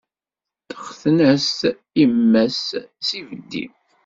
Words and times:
Texten-as 0.67 1.51
imma-s 2.03 2.63
s 3.07 3.09
ibeddi. 3.19 3.65